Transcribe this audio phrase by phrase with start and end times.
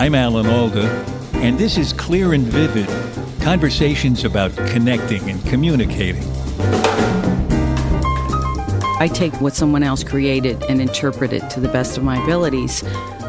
[0.00, 0.86] I'm Alan Alda,
[1.34, 2.88] and this is Clear and Vivid
[3.42, 6.22] conversations about connecting and communicating.
[9.00, 12.84] I take what someone else created and interpret it to the best of my abilities.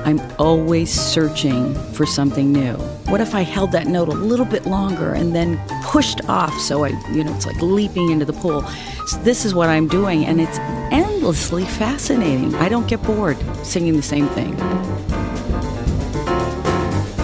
[0.06, 2.76] I'm always searching for something new.
[3.08, 6.86] What if I held that note a little bit longer and then pushed off so
[6.86, 8.62] I, you know, it's like leaping into the pool.
[9.08, 10.60] So this is what I'm doing, and it's
[10.94, 12.54] endlessly fascinating.
[12.56, 14.56] I don't get bored singing the same thing.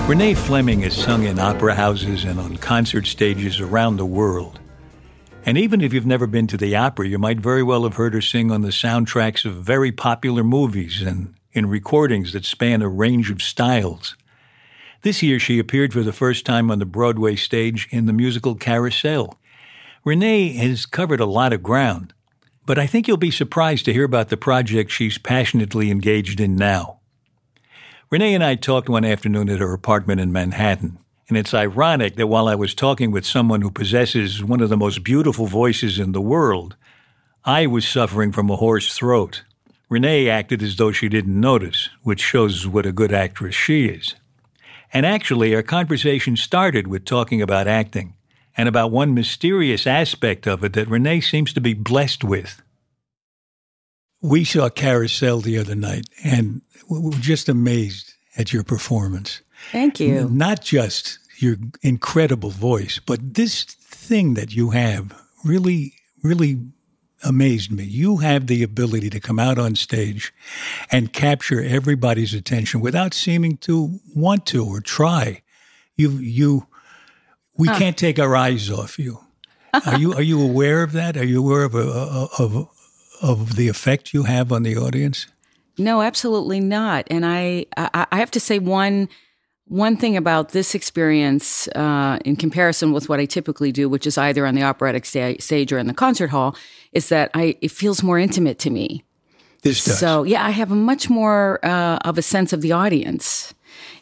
[0.08, 4.60] Renee Fleming has sung in opera houses and on concert stages around the world.
[5.48, 8.14] And even if you've never been to the opera, you might very well have heard
[8.14, 12.88] her sing on the soundtracks of very popular movies and in recordings that span a
[12.88, 14.16] range of styles.
[15.02, 18.54] This year, she appeared for the first time on the Broadway stage in the musical
[18.54, 19.36] Carousel.
[20.04, 22.14] Renee has covered a lot of ground,
[22.68, 26.56] but I think you'll be surprised to hear about the project she's passionately engaged in
[26.56, 27.00] now.
[28.16, 32.28] Renee and I talked one afternoon at her apartment in Manhattan, and it's ironic that
[32.28, 36.14] while I was talking with someone who possesses one of the most beautiful voices in
[36.14, 36.78] the world,
[37.44, 39.44] I was suffering from a hoarse throat.
[39.90, 44.16] Renee acted as though she didn't notice, which shows what a good actress she is.
[44.94, 48.14] And actually, our conversation started with talking about acting
[48.56, 52.62] and about one mysterious aspect of it that Renee seems to be blessed with.
[54.26, 59.42] We saw Carousel the other night and we were just amazed at your performance.
[59.72, 60.30] Thank you.
[60.30, 65.14] Not just your incredible voice, but this thing that you have
[65.44, 65.94] really,
[66.24, 66.58] really
[67.24, 67.84] amazed me.
[67.84, 70.34] You have the ability to come out on stage
[70.92, 75.42] and capture everybody's attention without seeming to want to or try.
[75.98, 76.68] You, you,
[77.58, 77.78] we Huh.
[77.80, 79.20] can't take our eyes off you.
[79.86, 81.18] Are you, are you aware of that?
[81.18, 82.70] Are you aware of, a, of,
[83.26, 85.28] of the effect you have on the audience?
[85.78, 87.06] No, absolutely not.
[87.10, 89.10] And I, I, I have to say one,
[89.68, 94.18] one thing about this experience, uh, in comparison with what I typically do, which is
[94.18, 96.56] either on the operatic sta- stage or in the concert hall,
[96.94, 99.04] is that I, it feels more intimate to me.
[99.64, 100.00] This does.
[100.00, 103.54] So yeah, I have a much more uh, of a sense of the audience,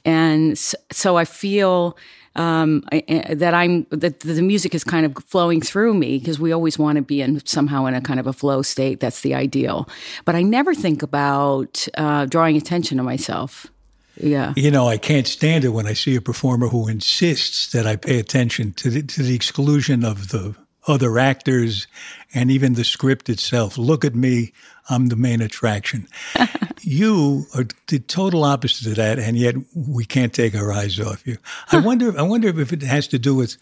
[0.04, 1.98] and so I feel
[2.36, 6.52] um, I, that I'm that the music is kind of flowing through me because we
[6.52, 9.00] always want to be in somehow in a kind of a flow state.
[9.00, 9.88] That's the ideal,
[10.26, 13.68] but I never think about uh, drawing attention to myself.
[14.16, 14.54] Yeah.
[14.56, 17.96] You know, I can't stand it when I see a performer who insists that I
[17.96, 20.56] pay attention to the, to the exclusion of the
[20.88, 21.88] other actors
[22.34, 23.78] and even the script itself.
[23.78, 24.54] Look at me,
[24.90, 26.08] I'm the main attraction.
[26.86, 31.26] you are the total opposite of that, and yet we can't take our eyes off
[31.26, 31.38] you.
[31.72, 32.18] I wonder.
[32.18, 33.58] I wonder if it has to do with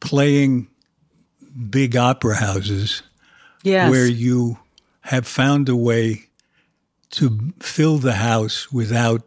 [0.00, 0.68] playing
[1.70, 3.02] big opera houses
[3.62, 3.90] Yes.
[3.90, 4.58] where you
[5.02, 6.26] have found a way
[7.10, 9.22] to fill the house without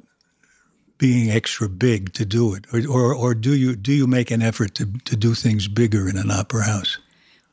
[0.98, 4.42] being extra big to do it, or or, or do you do you make an
[4.42, 6.98] effort to to do things bigger in an opera house?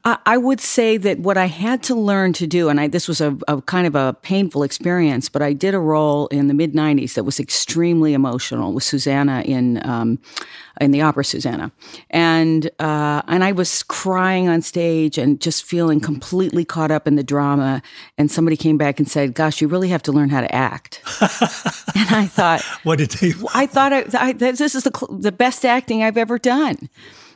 [0.04, 3.08] I I would say that what I had to learn to do, and I, this
[3.08, 6.54] was a, a kind of a painful experience, but I did a role in the
[6.54, 10.18] mid '90s that was extremely emotional with Susannah in um,
[10.80, 11.72] in the opera Susannah,
[12.10, 17.16] and uh, and I was crying on stage and just feeling completely caught up in
[17.16, 17.82] the drama.
[18.16, 21.02] And somebody came back and said, "Gosh, you really have to learn how to act."
[21.94, 23.32] and I thought, What did they?
[23.54, 26.88] I thought I, I, this is the the best acting I've ever done.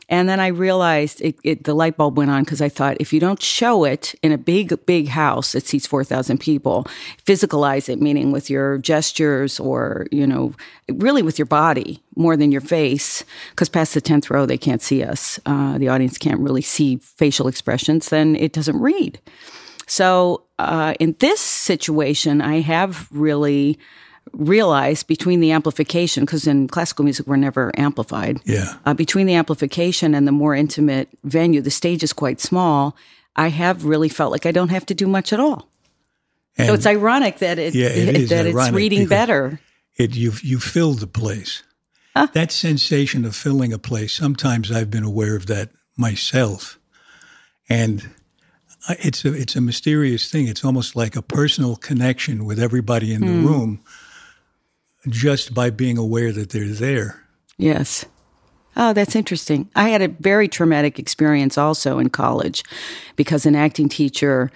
[0.09, 3.13] And then I realized it, it, the light bulb went on because I thought if
[3.13, 6.87] you don't show it in a big, big house that seats 4,000 people,
[7.25, 10.55] physicalize it, meaning with your gestures or, you know,
[10.93, 14.83] really with your body more than your face, because past the 10th row, they can't
[14.83, 15.41] see us.
[15.47, 19.19] Uh, the audience can't really see facial expressions, then it doesn't read.
[19.87, 23.79] So uh, in this situation, I have really
[24.33, 28.41] realized between the amplification, because in classical music we're never amplified.
[28.45, 28.75] Yeah.
[28.85, 32.97] Uh, between the amplification and the more intimate venue, the stage is quite small.
[33.37, 35.69] I have really felt like I don't have to do much at all.
[36.57, 39.61] And so it's ironic that it, Yeah, it is that it's reading better.
[39.97, 41.63] it you you filled the place.
[42.33, 44.13] That sensation of filling a place.
[44.13, 46.79] Sometimes I've been aware of that myself,
[47.69, 48.09] and
[49.01, 50.47] it's a it's a mysterious thing.
[50.47, 53.81] It's almost like a personal connection with everybody in the room,
[55.09, 57.23] just by being aware that they're there.
[57.59, 58.05] Yes.
[58.77, 59.71] Oh, that's interesting.
[59.77, 62.65] I had a very traumatic experience also in college
[63.17, 64.51] because an acting teacher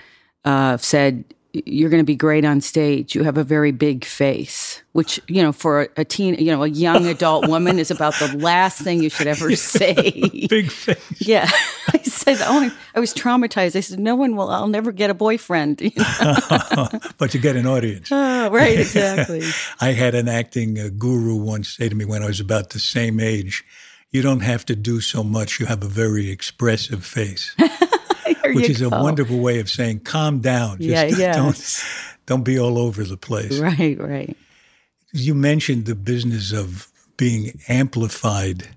[0.45, 3.15] uh, said, You're going to be great on stage.
[3.15, 6.69] You have a very big face, which, you know, for a, teen, you know, a
[6.69, 9.95] young adult woman is about the last thing you should ever say.
[10.49, 11.27] Big face.
[11.27, 11.49] yeah.
[11.89, 13.77] I said, Oh, I was traumatized.
[13.77, 15.81] I said, No one will, I'll never get a boyfriend.
[15.81, 16.89] You know?
[17.17, 18.09] but you get an audience.
[18.13, 19.43] Oh, right, exactly.
[19.81, 22.79] I had an acting uh, guru once say to me when I was about the
[22.79, 23.65] same age,
[24.11, 25.61] "You don't have to do so much.
[25.61, 27.57] You have a very expressive face."
[28.49, 30.79] There which is a wonderful way of saying calm down.
[30.81, 31.37] Just Yeah, yes.
[31.37, 33.59] don't don't be all over the place.
[33.59, 34.37] Right, right.
[35.13, 38.69] You mentioned the business of being amplified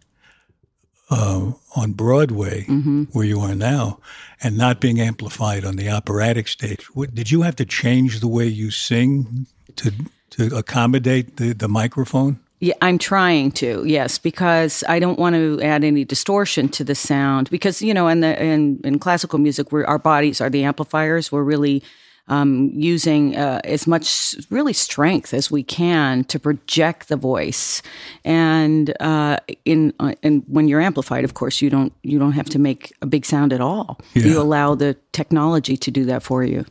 [1.09, 3.03] uh, on Broadway, Mm-hmm.
[3.12, 4.00] where you are now,
[4.41, 6.85] and not being amplified on the operatic stage.
[6.95, 9.91] What, did you have to change the way you sing to
[10.31, 12.39] to accommodate the, the microphone?
[12.61, 13.83] Yeah, I'm trying to.
[13.85, 17.49] Yes, because I don't want to add any distortion to the sound.
[17.49, 21.31] Because you know, in the in, in classical music, where our bodies are the amplifiers,
[21.31, 21.81] we're really
[22.27, 27.81] um, using uh, as much really strength as we can to project the voice.
[28.23, 32.49] And uh, in uh, and when you're amplified, of course, you don't you don't have
[32.49, 33.99] to make a big sound at all.
[34.13, 34.25] Yeah.
[34.25, 36.65] You allow the technology to do that for you.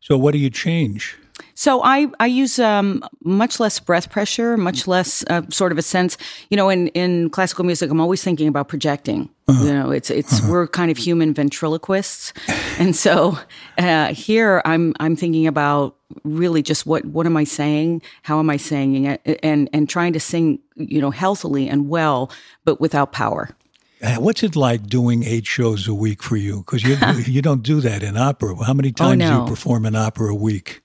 [0.00, 1.16] So what do you change?
[1.54, 5.82] So I I use um, much less breath pressure, much less uh, sort of a
[5.82, 6.16] sense.
[6.50, 9.28] You know, in in classical music, I'm always thinking about projecting.
[9.46, 12.32] You know, it's it's we're kind of human ventriloquists,
[12.78, 13.38] and so
[13.78, 18.02] uh, here I'm I'm thinking about really just what what am I saying?
[18.22, 19.40] How am I saying it?
[19.42, 22.30] And and trying to sing you know healthily and well,
[22.64, 23.50] but without power.
[24.02, 26.58] Uh, What's it like doing eight shows a week for you?
[26.58, 26.96] Because you
[27.32, 28.56] you don't do that in opera.
[28.64, 29.42] How many times do Oh, no.
[29.44, 30.80] you perform an opera a week?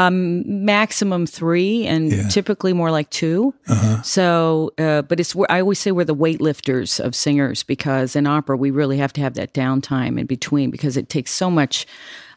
[0.00, 2.28] Maximum three and Yeah.
[2.28, 3.54] typically more like 2
[4.02, 8.26] So, uh, but it's where I always say we're the weightlifters of singers because in
[8.26, 11.86] opera we really have to have that downtime in between because it takes so much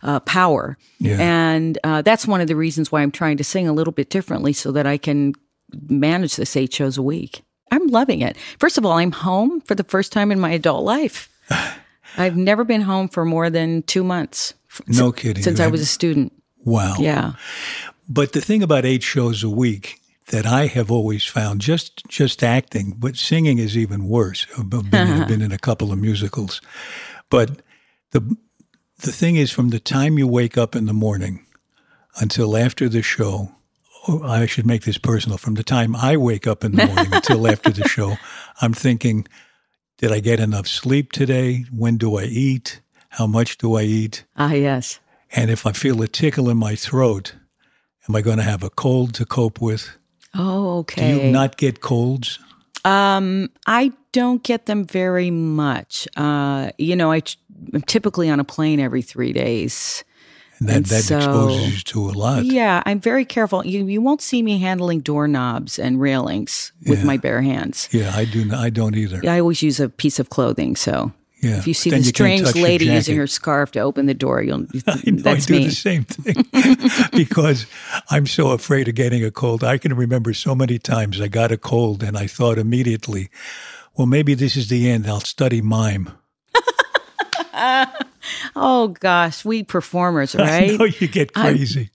[0.03, 0.77] uh, power.
[0.99, 1.17] Yeah.
[1.19, 4.09] And uh, that's one of the reasons why I'm trying to sing a little bit
[4.09, 5.33] differently so that I can
[5.89, 7.43] manage this eight shows a week.
[7.71, 8.37] I'm loving it.
[8.59, 11.29] First of all, I'm home for the first time in my adult life.
[12.17, 14.53] I've never been home for more than two months.
[14.87, 15.43] No kidding.
[15.43, 16.31] Since I was a student.
[16.63, 16.95] Wow.
[16.99, 17.33] Yeah.
[18.07, 22.43] But the thing about eight shows a week that I have always found just just
[22.43, 24.45] acting, but singing is even worse.
[24.57, 26.61] I've been, I've been in a couple of musicals,
[27.29, 27.61] but
[28.11, 28.35] the
[28.99, 31.45] the thing is, from the time you wake up in the morning
[32.19, 33.51] until after the show,
[34.07, 35.37] or I should make this personal.
[35.37, 38.17] From the time I wake up in the morning until after the show,
[38.61, 39.27] I'm thinking,
[39.97, 41.65] did I get enough sleep today?
[41.71, 42.81] When do I eat?
[43.09, 44.25] How much do I eat?
[44.35, 44.99] Ah, yes.
[45.35, 47.35] And if I feel a tickle in my throat,
[48.07, 49.89] am I going to have a cold to cope with?
[50.35, 51.13] Oh, okay.
[51.19, 52.39] Do you not get colds?
[52.85, 56.07] Um, I don't get them very much.
[56.15, 57.21] Uh, you know, I,
[57.73, 60.03] am typically on a plane every three days.
[60.59, 62.45] And that, And that so- exposes you to a lot.
[62.45, 63.65] Yeah, I'm very careful.
[63.65, 67.05] You you won't see me handling doorknobs and railings with Yeah.
[67.05, 67.87] my bare hands.
[67.91, 68.49] Yeah, I do.
[68.53, 69.21] I don't either.
[69.27, 70.75] I always use a piece of clothing.
[70.75, 71.57] So Yeah.
[71.57, 74.41] if you see Then the you strange lady using her scarf to open the door,
[74.43, 75.65] you'll I know, that's I do me.
[75.65, 76.45] the same thing
[77.13, 77.65] because
[78.09, 79.63] I'm so afraid of getting a cold.
[79.63, 83.29] I can remember so many times I got a cold and I thought immediately,
[83.97, 85.07] well, maybe this is the end.
[85.07, 86.09] I'll study mime.
[88.55, 90.79] oh gosh, we performers, I right?
[90.79, 91.89] know you get crazy.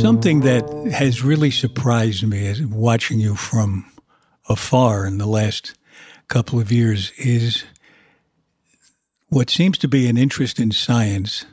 [0.00, 3.90] Something that has really surprised me as watching you from
[4.48, 5.74] afar in the last
[6.28, 7.64] couple of years is
[9.28, 11.46] what seems to be an interest in science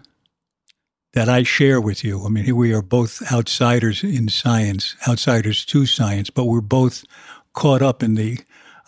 [1.14, 2.26] that I share with you.
[2.26, 7.06] I mean, here we are both outsiders in science, outsiders to science, but we're both
[7.54, 8.40] caught up in the,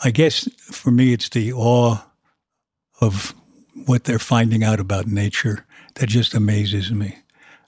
[0.04, 2.00] I guess for me, it's the awe
[3.00, 3.34] of
[3.86, 7.20] what they're finding out about nature that just amazes me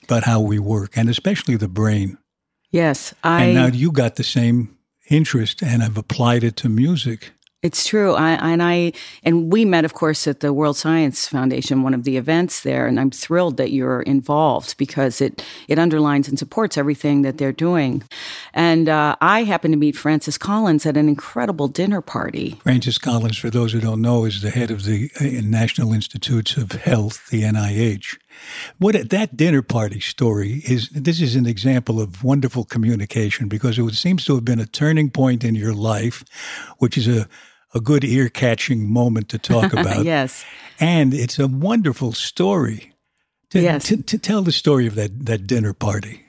[0.08, 2.18] about how we work and especially the brain.
[2.72, 3.44] yes, I.
[3.44, 4.78] and now you got the same
[5.10, 7.34] interest and have applied it to music.
[7.64, 8.14] It's true.
[8.14, 12.04] I, and I and we met, of course, at the World Science Foundation, one of
[12.04, 16.78] the events there, and I'm thrilled that you're involved because it it underlines and supports
[16.78, 18.04] everything that they're doing.
[18.54, 22.60] And uh, I happened to meet Francis Collins at an incredible dinner party.
[22.62, 26.58] Francis Collins, for those who don't know, is the head of the uh, National Institutes
[26.58, 28.18] of Health, the NIH.
[28.78, 33.94] What that dinner party story is, this is an example of wonderful communication because it
[33.96, 36.24] seems to have been a turning point in your life,
[36.80, 37.28] which is a,
[37.74, 40.06] a good ear catching moment to talk about.
[40.06, 40.44] yes.
[40.80, 42.94] And it's a wonderful story.
[43.52, 43.86] To, Yes.
[43.88, 46.26] to, to tell the story of that, that dinner party.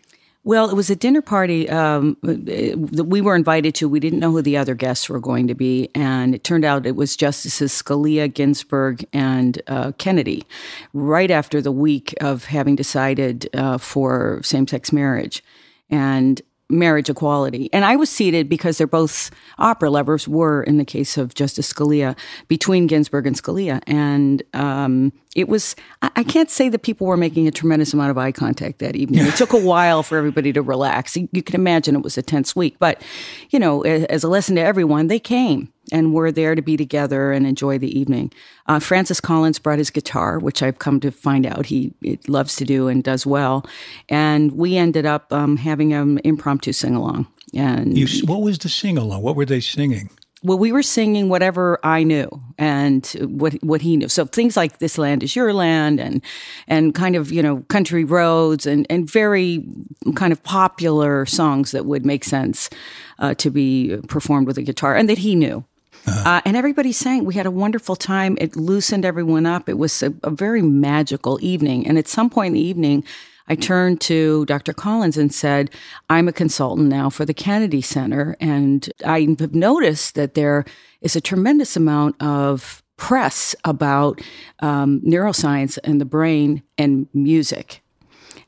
[0.48, 3.86] Well, it was a dinner party um, that we were invited to.
[3.86, 6.86] We didn't know who the other guests were going to be, and it turned out
[6.86, 10.46] it was Justices Scalia, Ginsburg, and uh, Kennedy,
[10.94, 15.44] right after the week of having decided uh, for same-sex marriage
[15.90, 16.40] and
[16.70, 17.70] marriage equality.
[17.72, 20.28] And I was seated because they're both opera lovers.
[20.28, 22.16] Were in the case of Justice Scalia
[22.48, 25.74] between Ginsburg and Scalia, and um, it was.
[26.02, 28.96] I, I can't say that people were making a tremendous amount of eye contact that
[28.96, 29.24] evening.
[29.26, 31.16] It took a while for everybody to relax.
[31.16, 33.02] You, you can imagine it was a tense week, but
[33.50, 36.76] you know, a- as a lesson to everyone, they came and were there to be
[36.76, 38.32] together and enjoy the evening.
[38.66, 41.92] Uh, Francis Collins brought his guitar, which I've come to find out he
[42.26, 43.64] loves to do and does well,
[44.08, 47.26] and we ended up um, having an impromptu sing along.
[47.54, 49.22] And You, what was the sing along?
[49.22, 50.10] What were they singing?
[50.42, 52.28] well, we were singing whatever I knew
[52.58, 54.08] and what what he knew.
[54.08, 56.22] So things like "This Land Is Your Land" and
[56.68, 59.66] and kind of you know country roads and and very
[60.14, 62.70] kind of popular songs that would make sense
[63.18, 65.64] uh, to be performed with a guitar and that he knew.
[66.24, 67.24] Uh, and everybody sang.
[67.24, 68.36] We had a wonderful time.
[68.40, 69.68] It loosened everyone up.
[69.68, 71.86] It was a, a very magical evening.
[71.86, 73.04] And at some point in the evening,
[73.48, 74.72] I turned to Dr.
[74.72, 75.70] Collins and said,
[76.10, 78.36] I'm a consultant now for the Kennedy Center.
[78.40, 80.64] And I have noticed that there
[81.00, 84.20] is a tremendous amount of press about
[84.60, 87.82] um, neuroscience and the brain and music.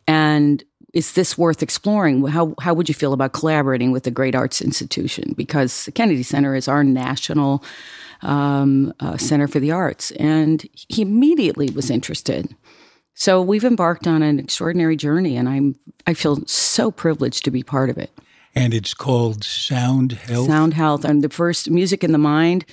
[0.06, 2.26] And is this worth exploring?
[2.26, 5.34] How, how would you feel about collaborating with the Great Arts Institution?
[5.36, 7.64] Because the Kennedy Center is our national
[8.22, 10.10] um, uh, center for the arts.
[10.12, 12.54] And he immediately was interested.
[13.14, 17.62] So we've embarked on an extraordinary journey, and I'm I feel so privileged to be
[17.62, 18.10] part of it.
[18.54, 20.46] And it's called Sound Health.
[20.46, 22.64] Sound Health, and the first Music in the Mind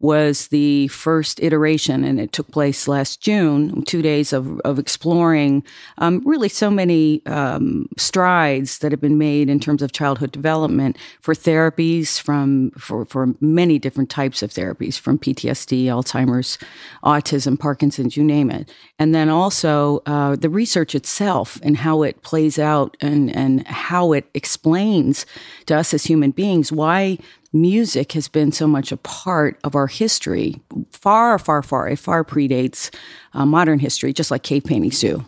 [0.00, 3.82] was the first iteration, and it took place last June.
[3.82, 5.64] Two days of of exploring
[5.98, 10.98] um, really so many um, strides that have been made in terms of childhood development
[11.20, 16.58] for therapies from for for many different types of therapies, from PTSD, Alzheimer's,
[17.02, 22.22] autism, Parkinson's, you name it, and then also uh, the research itself and how it
[22.22, 25.24] plays out and and how it explains
[25.64, 27.18] to us as human beings why
[27.60, 30.60] music has been so much a part of our history,
[30.90, 31.88] far, far, far.
[31.88, 32.94] It far predates
[33.34, 35.24] uh, modern history, just like cave paintings do.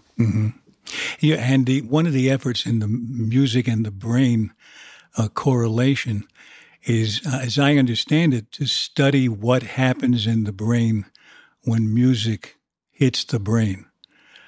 [1.21, 4.53] Yeah, and the, one of the efforts in the music and the brain
[5.17, 6.25] uh, correlation
[6.85, 11.07] is, uh, as I understand it, to study what happens in the brain
[11.65, 12.57] when music
[12.91, 13.85] hits the brain.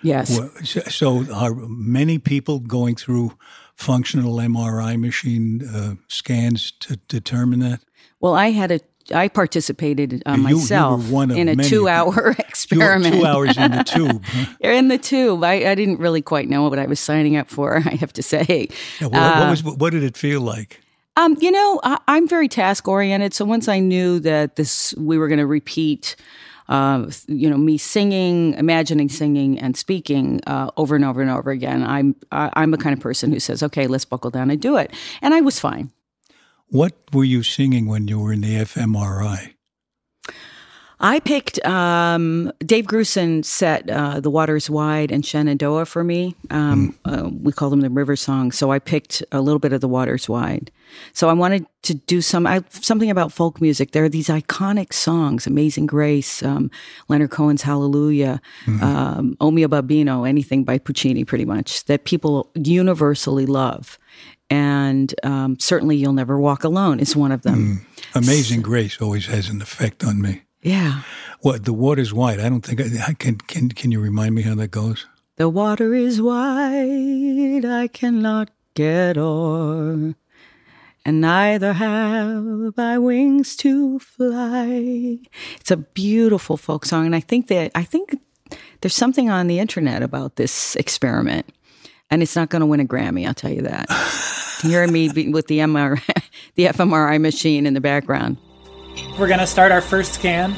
[0.02, 0.34] Yes.
[0.34, 3.36] So, so are many people going through
[3.80, 7.80] functional MRI machine uh, scans to determine that?
[8.20, 8.80] Well, I had a
[9.12, 13.14] I participated uh, You- you myself one in a two-hour experiment.
[13.16, 14.22] two hours in the tube.
[14.26, 14.46] huh?
[14.60, 15.42] in the tube.
[15.42, 17.76] I, I didn't really quite know what I was signing up for.
[17.84, 18.68] I have to say.
[19.00, 20.80] Yeah, what, what was what did it feel like?
[21.16, 23.34] Um, you know, I, I'm very task oriented.
[23.34, 26.14] So once I knew that this, we were going to repeat,
[27.26, 31.82] you know, me singing, imagining singing, and speaking uh, over and over and over again.
[31.82, 34.92] I'm I'm the kind of person who says, "Okay, let's buckle down and do it,"
[35.20, 35.90] and I was fine.
[36.68, 39.54] What were you singing when you were in the fMRI?
[41.02, 46.34] I picked um, Dave Grusin set uh, "The Waters Wide" and "Shenandoah" for me.
[46.50, 47.26] Um, Mm.
[47.26, 49.88] uh, we call them the river songs, so I picked a little bit of "The
[49.88, 50.70] Waters Wide."
[51.14, 53.92] So I wanted to do some I, something about folk music.
[53.92, 56.70] There are these iconic songs: "Amazing Grace," um,
[57.08, 58.82] Leonard Cohen's "Hallelujah," Mm-hmm.
[58.84, 63.98] um, "O mio Babbino," anything by Puccini, pretty much that people universally love.
[64.50, 67.86] And um, certainly, "You'll Never Walk Alone" is one of them.
[68.14, 70.42] Amazing Grace always has an effect on me.
[70.62, 71.02] Yeah.
[71.40, 72.38] What the water's wide.
[72.40, 73.38] I don't think I, I can.
[73.38, 75.06] Can can you remind me how that goes?
[75.40, 80.14] The water is wide, I cannot get o'er,
[81.02, 85.18] and neither have I wings to fly.
[85.58, 88.16] It's a beautiful folk song, and I think that I think
[88.82, 91.48] there's something on the internet about this experiment,
[92.10, 93.26] and it's not going to win a Grammy.
[93.26, 93.90] I'll tell you that.
[94.60, 96.02] Hearing me with the MR,
[96.56, 98.36] the fMRI machine in the background.
[99.18, 100.56] We're to start our first scan.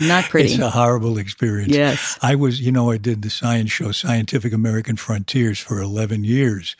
[0.00, 0.50] Not pretty.
[0.54, 1.72] It's a horrible experience.
[1.74, 2.18] Yes.
[2.22, 6.74] I was, you know, I did the science show, Scientific American Frontiers, for 11 years.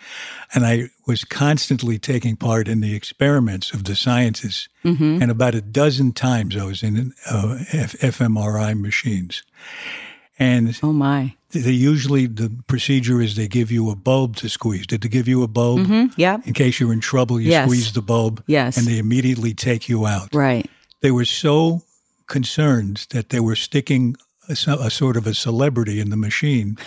[0.54, 4.68] And I was constantly taking part in the experiments of the scientists.
[4.84, 5.20] Mm-hmm.
[5.22, 9.42] And about a dozen times I was in uh, F- fMRI machines.
[10.38, 11.34] And oh my.
[11.50, 14.86] they usually, the procedure is they give you a bulb to squeeze.
[14.86, 15.80] Did they give you a bulb?
[15.80, 16.18] Mm-hmm.
[16.18, 16.46] Yep.
[16.46, 17.66] In case you're in trouble, you Yes.
[17.66, 18.42] squeeze the bulb.
[18.46, 18.78] Yes.
[18.78, 20.68] And they immediately take you out Right.
[21.02, 21.82] they were so
[22.30, 24.16] concerned that they were sticking
[24.48, 26.78] a, a sort of a celebrity in the machine,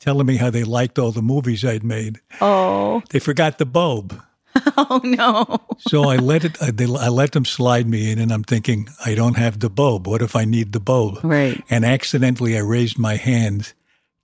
[0.00, 2.20] telling me how they liked all the movies I'd made.
[2.40, 3.02] Oh.
[3.10, 4.18] They forgot the bulb.
[4.76, 5.58] Oh no.
[5.78, 6.62] So I let it.
[6.62, 9.70] I, they, I let them slide me in, and I'm thinking, I don't have the
[9.70, 10.06] bulb.
[10.06, 11.20] What if I need the bulb?
[11.22, 11.62] Right.
[11.70, 13.72] And accidentally, I raised my hand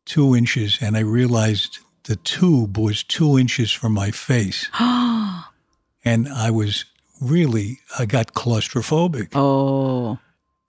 [0.05, 4.69] two inches, and I realized the tube was two inches from my face,
[6.05, 6.85] and I was
[7.21, 7.81] really.
[7.99, 9.31] I got claustrophobic.
[9.35, 10.19] Oh.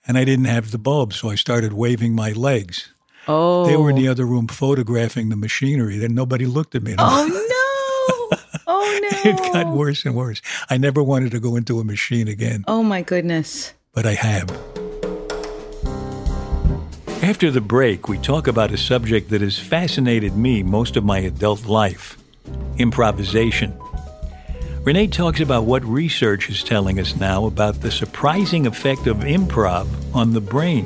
[0.08, 2.92] And I didn't have the bulb, so I started waving my legs.
[3.28, 3.66] Oh.
[3.68, 4.12] They were in the oh.
[4.12, 5.98] other room photographing the machinery.
[5.98, 6.96] Then nobody looked at me.
[6.98, 8.38] Oh no.
[8.66, 9.10] Oh no.
[9.32, 10.42] it got worse and worse.
[10.70, 13.74] I never wanted to go into a machine again, Oh my goodness.
[13.94, 14.50] but I have.
[17.22, 21.20] After the break, we talk about a subject that has fascinated me most of my
[21.20, 22.18] adult life
[22.78, 23.78] improvisation.
[24.84, 29.88] Renee talks about what research is telling us now about the surprising effect of improv
[30.16, 30.86] on the brain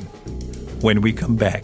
[0.82, 1.64] when we come back.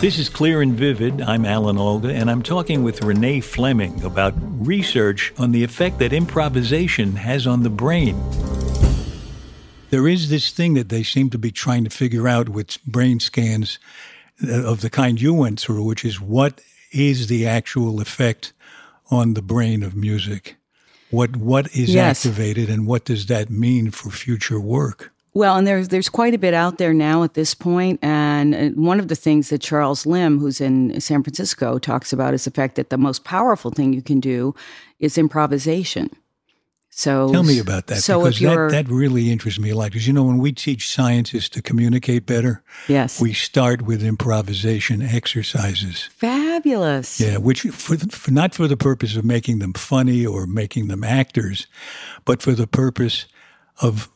[0.00, 1.20] This is Clear and Vivid.
[1.22, 6.12] I'm Alan Alda, and I'm talking with Renee Fleming about research on the effect that
[6.12, 8.16] improvisation has on the brain.
[9.90, 13.18] There is this thing that they seem to be trying to figure out with brain
[13.18, 13.80] scans
[14.46, 16.60] uh, of the kind you went through, which is what
[16.92, 18.52] is the actual effect
[19.10, 20.54] on the brain of music?
[21.10, 22.24] What what is Yes.
[22.24, 25.12] activated, and what does that mean for future work?
[25.34, 28.68] Well, and there's there's quite a bit out there now at this point, and uh,
[28.80, 32.50] one of the things that Charles Limb, who's in San Francisco, talks about is the
[32.50, 34.54] fact that the most powerful thing you can do
[34.98, 36.10] is improvisation.
[36.90, 39.92] So Tell me about that So because that, that really interests me a lot.
[39.92, 45.00] Because you know, when we teach scientists to communicate better, yes, we start with improvisation
[45.02, 46.08] exercises.
[46.16, 47.20] fabulous.
[47.20, 51.04] Yeah, which for, for not for the purpose of making them funny or making them
[51.04, 51.68] actors,
[52.24, 53.26] but for the purpose
[53.80, 54.10] of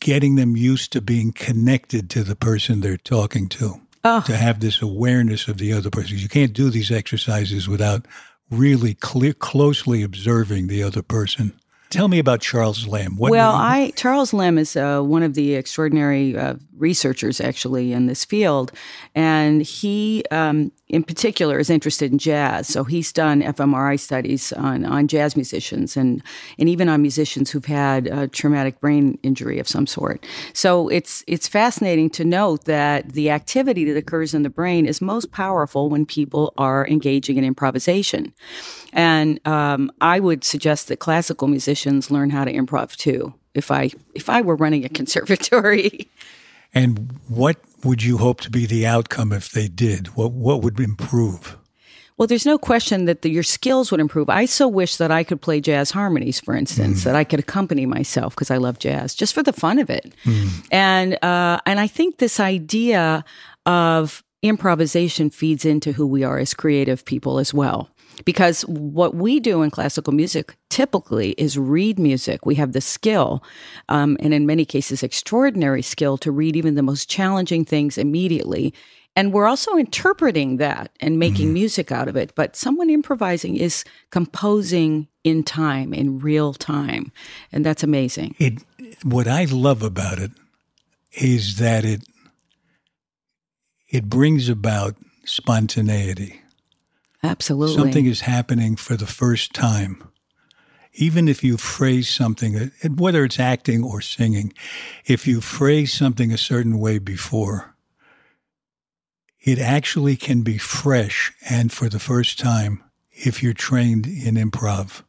[0.00, 3.80] getting them used to being connected to the person they're talking to.
[4.04, 4.22] Oh.
[4.26, 6.18] to have this awareness of the other person.
[6.18, 8.06] You can't do these exercises without
[8.48, 11.52] really clear, closely observing the other person.
[11.90, 13.16] Tell me about Charles Limb.
[13.16, 18.06] What, well, I Charles Limb is uh, one of the extraordinary uh, researchers actually in
[18.06, 18.72] this field,
[19.14, 22.68] and he, um, in particular, is interested in jazz.
[22.68, 26.22] So he's done fMRI studies on on jazz musicians and
[26.58, 30.24] and even on musicians who've had a traumatic brain injury of some sort.
[30.52, 35.00] So it's it's fascinating to note that the activity that occurs in the brain is
[35.00, 38.32] most powerful when people are engaging in improvisation.
[38.92, 43.34] And um, I would suggest that classical musicians learn how to improv too.
[43.54, 46.08] If I if I were running a conservatory,
[46.74, 50.08] and what would you hope to be the outcome if they did?
[50.16, 51.56] What what would improve?
[52.18, 54.28] well, there's no question that the, your skills would improve.
[54.28, 57.86] I so wish that I could play jazz harmonies, for instance, that I could accompany
[57.86, 60.12] myself because I love jazz, just for the fun of it.
[60.72, 63.24] And uh, and I think this idea
[63.66, 67.88] of improvisation feeds into who we are as creative people as well.
[68.24, 72.46] Because what we do in classical music typically is read music.
[72.46, 73.42] We have the skill,
[73.88, 78.74] um, and in many cases, extraordinary skill to read even the most challenging things immediately.
[79.16, 82.32] And we're also interpreting that and making music out of it.
[82.36, 87.10] But someone improvising is composing in time, in real time.
[87.50, 88.36] And that's amazing.
[88.38, 88.62] It
[89.02, 90.30] what I love about it
[91.12, 92.02] is that it
[93.88, 96.40] it brings about spontaneity.
[97.22, 97.76] Absolutely.
[97.76, 100.08] Something is happening for the first time.
[100.94, 104.52] Even if you phrase something, uh, whether it's acting or singing,
[105.06, 107.76] if you phrase something a certain way before,
[109.40, 115.02] it actually can be fresh and for the first time if you're trained in improv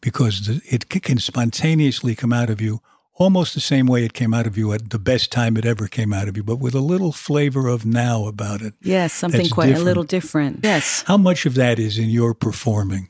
[0.00, 2.80] because it can spontaneously come out of you
[3.18, 5.88] almost the same way it came out of you at the best time it ever
[5.88, 8.74] came out of you, but with a little flavor of now about it.
[8.80, 10.60] yes, something quite a little different.
[10.62, 11.02] Yes.
[11.06, 13.08] How much of that is in your performing?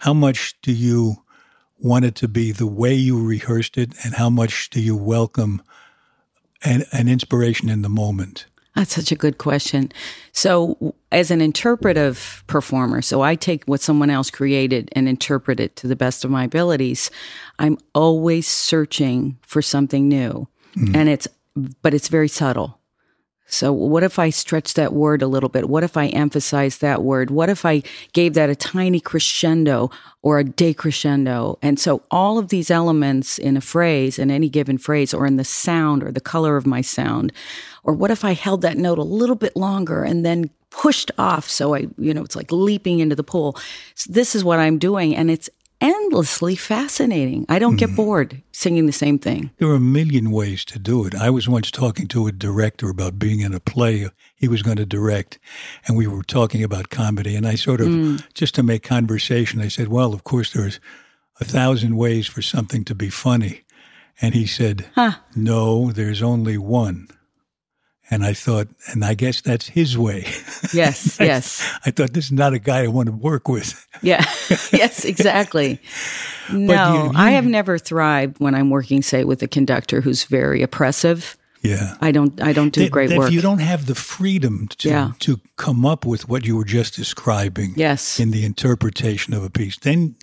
[0.00, 1.16] How much do you
[1.78, 5.62] want it to be the way you rehearsed it, and how much do you welcome
[6.64, 8.46] an, an inspiration in the moment?
[8.74, 9.92] That's such a good question.
[10.32, 15.76] So, as an interpretive performer, so I take what someone else created and interpret it
[15.76, 17.10] to the best of my abilities.
[17.58, 20.96] I'm always searching for something new, mm-hmm.
[20.96, 21.28] and it's,
[21.82, 22.78] but it's very subtle.
[23.52, 25.68] So, what if I stretch that word a little bit?
[25.68, 27.30] What if I emphasize that word?
[27.30, 27.82] What if I
[28.14, 29.90] gave that a tiny crescendo
[30.22, 31.58] or a decrescendo?
[31.60, 35.36] And so, all of these elements in a phrase, in any given phrase, or in
[35.36, 37.30] the sound or the color of my sound,
[37.84, 41.50] or what if I held that note a little bit longer and then pushed off?
[41.50, 43.58] So, I, you know, it's like leaping into the pool.
[43.96, 45.14] So this is what I'm doing.
[45.14, 45.50] And it's
[45.82, 47.44] endlessly fascinating.
[47.48, 47.96] I don't get hmm.
[47.96, 49.50] bored singing the same thing.
[49.58, 51.14] There are a million ways to do it.
[51.14, 54.76] I was once talking to a director about being in a play he was going
[54.76, 55.38] to direct,
[55.86, 57.36] and we were talking about comedy.
[57.36, 58.16] And I sort of, hmm.
[58.34, 60.80] just to make conversation, I said, Well, of course, there's
[61.40, 63.62] a thousand ways for something to be funny.
[64.20, 64.86] And he said,
[65.34, 67.08] No, there's only one.
[68.10, 70.26] And I thought, and I guess that's his way.
[70.74, 71.66] Yes, yes.
[71.86, 73.86] I thought, this is not a guy I want to work with.
[74.02, 74.20] Yeah.
[74.72, 75.78] yes, exactly.
[76.52, 80.62] No, you- I have never thrived when I'm working, say, with a conductor who's very
[80.62, 81.36] oppressive.
[81.62, 81.94] Yeah.
[82.00, 82.42] I don't.
[82.42, 83.28] I don't do That- great that work.
[83.28, 85.12] If you don't have the freedom to Yeah.
[85.20, 88.18] to come up with what you were just describing, Yes.
[88.20, 90.16] in the interpretation of a piece, then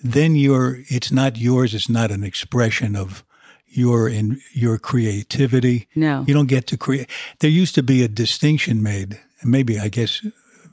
[0.00, 1.74] then you're it's not yours.
[1.74, 3.24] It's not an expression of
[3.68, 5.88] your in your creativity.
[5.94, 6.24] No.
[6.26, 7.08] you don't get to create.
[7.40, 10.24] There used to be a distinction made, and maybe I guess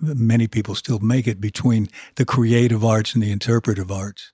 [0.02, 4.32] many people still make it between the creative arts and the interpretive arts.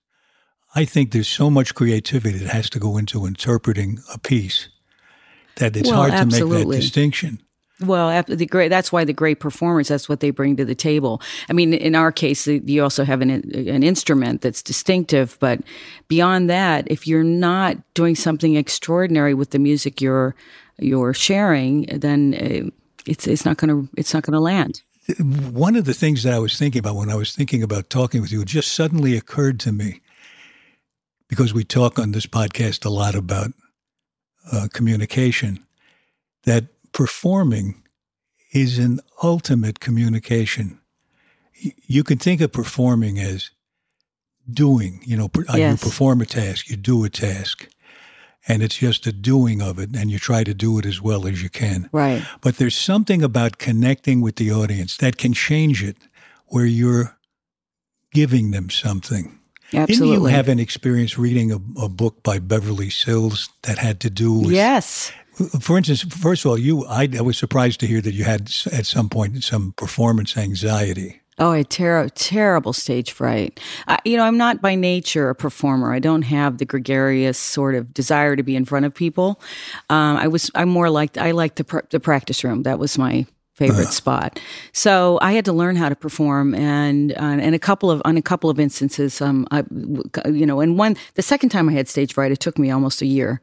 [0.74, 4.70] I think there's so much creativity that has to go into interpreting a piece
[5.58, 7.42] that it's Well, hard to make that distinction.
[7.82, 8.70] Well, the great.
[8.70, 9.88] That's why the great performers.
[9.88, 11.22] That's what they bring to the table.
[11.50, 15.38] I mean, in our case, you also have an an instrument that's distinctive.
[15.40, 15.62] But
[16.08, 20.36] beyond that, if you're not doing something extraordinary with the music you're
[20.78, 22.70] you're sharing, then uh,
[23.06, 24.82] it's it's not going to it's not going to land.
[25.20, 28.22] One of the things that I was thinking about when I was thinking about talking
[28.22, 30.02] with you, it just suddenly occurred to me
[31.28, 33.52] because we talk on this podcast a lot about
[34.52, 35.66] uh, communication,
[36.44, 37.84] that performing
[38.54, 40.80] is an ultimate communication.
[41.86, 43.52] You can think of performing as
[44.52, 45.84] doing, you know, uh, Yes.
[45.84, 47.68] you perform a task, you do a task,
[48.48, 51.28] and it's just a doing of it, and you try to do it as well
[51.28, 51.90] as you can.
[51.92, 52.24] Right.
[52.42, 55.98] But there's something about connecting with the audience that can change it
[56.48, 57.18] where you're
[58.12, 59.40] giving them something.
[59.74, 60.08] Absolutely.
[60.08, 64.10] Didn't you have an experience reading a, a book by Beverly Sills that had to
[64.10, 65.12] do with Yes.
[65.60, 68.52] For instance, first of all, you I, I was surprised to hear that you had
[68.72, 71.22] at some point some performance anxiety.
[71.40, 73.60] Oh, I had ter- terrible stage fright.
[73.88, 75.92] I, you know, I'm not by nature a performer.
[75.92, 79.42] I don't have the gregarious sort of desire to be in front of people.
[79.90, 82.64] Um, I was, I'm more like, I like the, pr- the practice room.
[82.64, 83.26] That was my
[83.68, 84.40] favorite spot.
[84.74, 88.18] So I had to learn how to perform, and uh, and a couple of on
[88.18, 89.64] a couple of instances, um, I,
[90.30, 93.02] you know, and one the second time I had stage fright, it took me almost
[93.02, 93.42] a year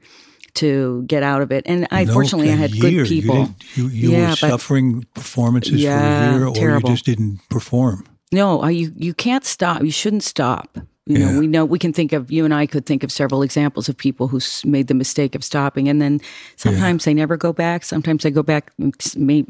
[0.54, 1.62] to get out of it.
[1.66, 3.04] And I No, fortunately I had year.
[3.04, 3.34] good people.
[3.44, 6.90] didn't- You, you, Yeah, were suffering performances Yeah, for a year, or terrible.
[6.90, 8.04] you just didn't perform.
[8.32, 9.82] No, you you can't stop.
[9.82, 10.78] You shouldn't stop.
[11.08, 11.38] You know, Yeah.
[11.38, 13.96] we know we can think of you and I could think of several examples of
[13.96, 16.20] people who made the mistake of stopping, and then
[16.56, 17.82] sometimes they never go back.
[17.84, 18.70] Sometimes they go back.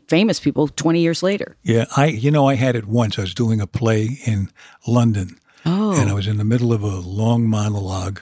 [0.09, 1.57] Famous people twenty years later.
[1.64, 3.18] Yeah, I you know I had it once.
[3.18, 4.51] I was doing a play in
[4.87, 8.21] London, Oh, and I was in the middle of a long monologue,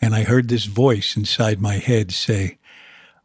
[0.00, 2.58] and I heard this voice inside my head say,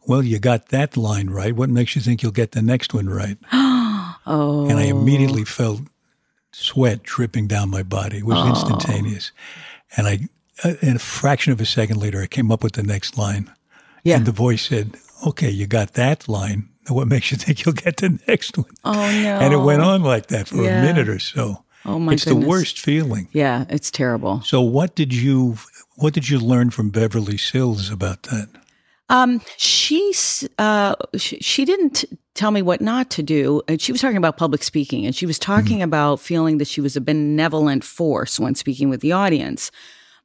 [0.08, 1.54] "Well, you got that line right.
[1.56, 5.46] What makes you think you'll get the next one right?" oh, And I immediately oh.
[5.46, 5.82] felt
[6.54, 8.18] sweat dripping down my body.
[8.20, 8.48] It was Oh.
[8.50, 9.32] instantaneous,
[9.98, 10.28] and I,
[10.64, 13.50] uh, in a fraction of a second later, I came up with the next line.
[14.04, 14.18] yeah.
[14.18, 16.68] And the voice said, Okay, you got that line.
[16.90, 18.66] Now what makes you think you'll get the next one?
[18.84, 20.82] oh no, And it went on like that for Yeah.
[20.82, 21.64] a minute or so.
[21.86, 22.44] Oh my it's goodness.
[22.44, 23.28] the worst feeling.
[23.32, 24.42] Yeah, it's terrible.
[24.44, 25.58] So what did you
[25.96, 28.50] what did you learn from Beverly Sills about that?
[29.12, 34.02] Um, she's uh, she, she didn't tell me what not to do, and she was
[34.02, 37.84] talking about public speaking, and she was talking about feeling that she was a benevolent
[37.84, 39.70] force when speaking with the audience,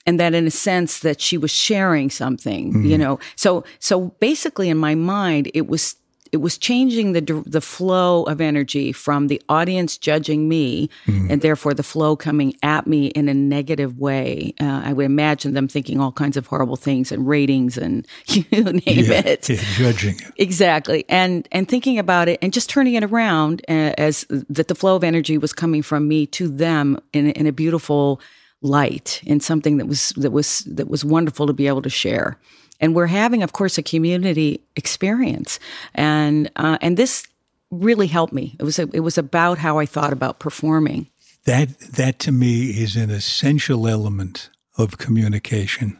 [0.06, 3.18] and that in a sense that she was sharing something, you know.
[3.34, 5.96] So so basically, in my mind, it was
[6.36, 10.90] it was changing the the flow of energy from the audience judging me,
[11.30, 14.52] and therefore the flow coming at me in a negative way.
[14.60, 18.44] Uh, I would imagine them thinking all kinds of horrible things and ratings and you
[18.52, 19.48] name it.
[19.48, 20.34] yeah, judging it.
[20.36, 24.74] Exactly, and and thinking about it and just turning it around uh, as that the
[24.74, 28.20] flow of energy was coming from me to them in in a beautiful
[28.60, 32.38] light, in something that was that was that was wonderful to be able to share.
[32.80, 35.58] And we're having, of course, a community experience,
[35.94, 37.26] and uh, and this
[37.70, 38.54] really helped me.
[38.60, 41.08] It was a, it was about how I thought about performing.
[41.44, 45.96] That that to me is an essential element of communication.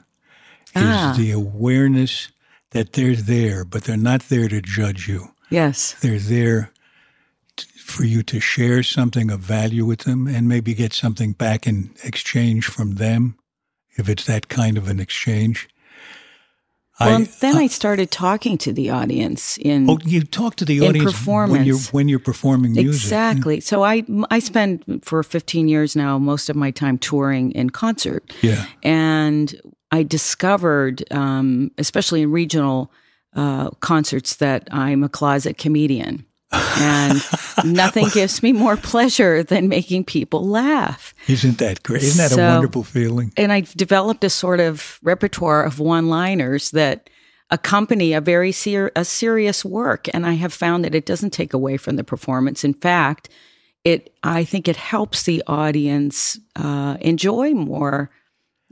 [0.74, 1.14] Is Ah.
[1.16, 2.28] the awareness
[2.70, 5.30] that they're there, but they're not there to judge you.
[5.48, 6.70] Yes, They're there
[7.56, 11.66] t- for you to share something of value with them and maybe get something back
[11.66, 13.36] in exchange from them,
[13.96, 15.68] if it's that kind of an exchange.
[16.98, 20.80] Well, I, then I started talking to the audience in oh, you talk to the
[20.80, 23.02] audience when you're when you're performing music.
[23.02, 23.60] Exactly.
[23.60, 28.32] So I I spend for 15 years now most of my time touring in concert.
[28.40, 28.64] Yeah.
[28.82, 29.54] And
[29.90, 32.90] I discovered, um, especially in regional
[33.34, 36.24] uh, concerts, that I'm a closet comedian.
[36.52, 37.20] And
[37.64, 41.14] nothing gives me more pleasure than making people laugh.
[41.28, 42.02] Isn't that great?
[42.02, 43.32] Isn't that a wonderful feeling?
[43.36, 47.10] And I've developed a sort of repertoire of one-liners that
[47.50, 51.54] accompany a very ser- a serious work, and I have found that it doesn't take
[51.54, 52.64] away from the performance.
[52.64, 53.28] In fact,
[53.84, 58.10] it I think it helps the audience uh, enjoy more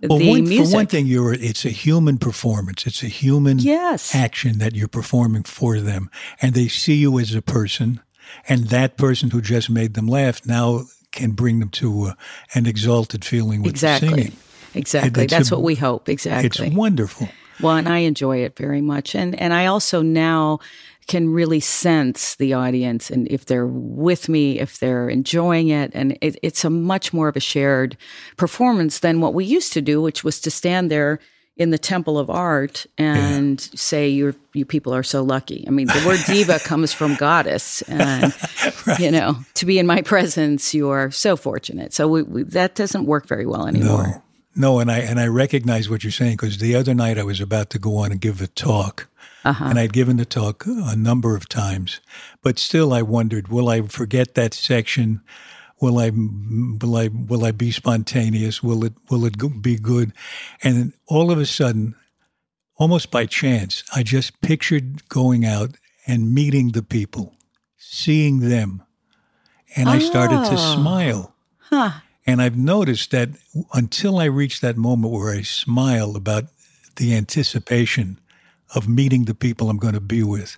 [0.09, 0.67] Well, the one, music.
[0.73, 2.87] for one thing, you're it's a human performance.
[2.87, 4.15] It's a human Yes.
[4.15, 6.11] action that you're performing for them,
[6.43, 8.01] and they see you as a person,
[8.49, 12.13] and that person who just made them laugh now can bring them to uh,
[12.55, 14.33] an exalted feeling with exactly, singing.
[14.75, 15.27] exactly.
[15.27, 16.09] That's a- what we hope.
[16.09, 16.67] Exactly.
[16.69, 17.29] It's wonderful.
[17.61, 19.15] Well, and I enjoy it very much.
[19.15, 20.61] And and I also now
[21.07, 25.91] can really sense the audience and if they're with me, if they're enjoying it.
[25.95, 27.97] And it, it's a much more of a shared
[28.37, 31.21] performance than what we used to do, which was to stand there
[31.57, 35.65] in the temple of art and say you're you people are so lucky.
[35.67, 38.35] I mean, the word diva comes from goddess, and
[38.99, 41.93] you know, to be in my presence, you are so fortunate.
[41.93, 44.07] So we, we, that doesn't work very well anymore.
[44.07, 44.23] No,
[44.55, 47.41] no, and I and I recognize what you're saying because the other night I was
[47.41, 49.09] about to go on and give a talk,
[49.45, 49.65] Uh-huh.
[49.65, 52.01] and I'd given the talk a number of times,
[52.43, 55.21] but still I wondered, will I forget that section?
[55.81, 58.63] Will I will I will I be spontaneous?
[58.63, 60.13] Will it will it be good?
[60.63, 61.95] And then all of a sudden,
[62.77, 65.71] almost by chance, I just pictured going out
[66.07, 67.35] and meeting the people,
[67.77, 68.83] seeing them,
[69.77, 70.75] and I started to Oh.
[70.75, 71.35] smile.
[71.71, 71.91] Huh.
[72.27, 73.31] And I've noticed that
[73.73, 76.45] until I reach that moment where I smile about
[76.97, 78.19] the anticipation
[78.75, 80.57] of meeting the people I'm going to be with,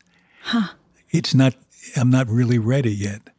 [1.11, 1.55] it's not,
[1.97, 3.31] I'm not really ready yet.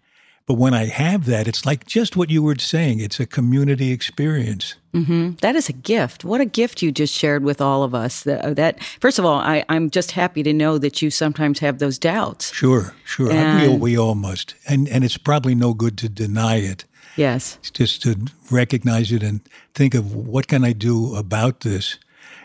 [0.48, 3.02] But when I have that, it's like just what you were saying.
[3.02, 4.76] It's a community experience.
[4.94, 5.34] Mm-hmm.
[5.42, 6.24] That is a gift.
[6.24, 8.24] What a gift you just shared with all of us.
[8.24, 11.80] That, that first of all, I, I'm just happy to know that you sometimes have
[11.80, 12.54] those doubts.
[12.54, 13.30] Sure, sure.
[13.30, 14.56] And- we, all, we all must.
[14.66, 16.86] And, and it's probably no good to deny it.
[17.18, 17.58] Yes.
[17.60, 18.16] It's just to
[18.50, 19.42] recognize it and
[19.74, 22.00] think of what can I do about this.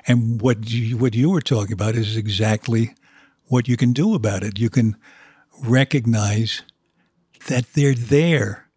[0.08, 2.96] And what you, what you were talking about is exactly
[3.46, 4.58] what you can do about it.
[4.58, 4.96] You can
[5.60, 6.62] recognize
[7.46, 8.68] that they're there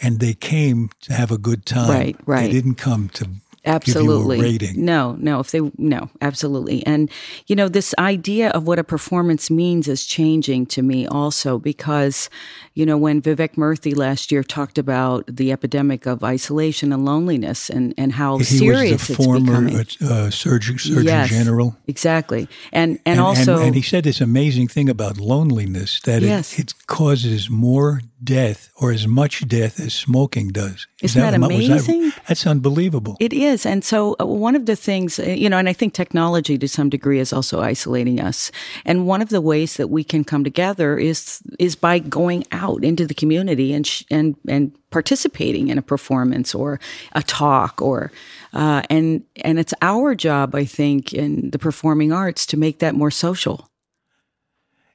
[0.00, 1.90] and they came to have a good time.
[1.90, 2.42] Right, right.
[2.42, 3.28] They didn't come to
[3.64, 4.36] Absolutely.
[4.38, 4.84] give you a rating.
[4.84, 6.84] No, no, if they no, absolutely.
[6.86, 7.10] And
[7.46, 12.28] you know, this idea of what a performance means is changing to me also because
[12.74, 17.70] you know, when Vivek Murthy last year talked about the epidemic of isolation and loneliness
[17.70, 19.86] and and how He serious was the it's former becoming.
[20.10, 21.76] uh, surgeon, surgeon Yes, general.
[21.86, 22.48] Exactly.
[22.72, 26.58] And and, also and, he said this amazing thing about loneliness that Yes.
[26.58, 30.86] it, it causes more death or as much death as smoking does.
[31.02, 32.12] Is Isn't that was amazing?
[32.28, 33.16] that's unbelievable.
[33.26, 33.51] It is.
[33.66, 36.68] And so, uh, one of the things, uh, you know, and I think technology to
[36.68, 38.50] some degree is also isolating us.
[38.84, 42.84] And one of the ways that we can come together is, is by going out
[42.84, 46.80] into the community and, sh- and, and participating in a performance or
[47.12, 48.10] a talk or,
[48.52, 52.94] uh, and, and it's our job, I think, in the performing arts to make that
[52.94, 53.68] more social.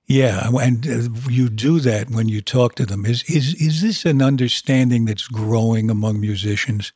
[0.07, 3.05] Yeah, and uh, you do that when you talk to them.
[3.05, 6.93] Is is is this an understanding that's growing among musicians?